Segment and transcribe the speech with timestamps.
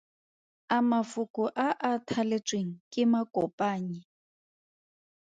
[0.77, 3.99] A mafoko a a thaletsweng ke makopanyi?